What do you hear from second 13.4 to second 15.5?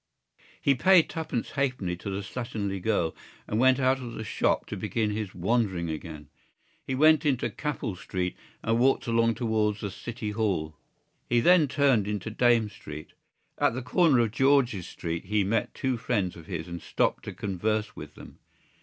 At the corner of George's Street he